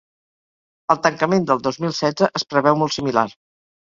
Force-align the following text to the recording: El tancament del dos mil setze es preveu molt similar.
El 0.93 0.99
tancament 1.07 1.43
del 1.51 1.61
dos 1.67 1.77
mil 1.85 1.93
setze 1.99 2.31
es 2.39 2.47
preveu 2.53 2.79
molt 2.83 2.95
similar. 2.99 3.27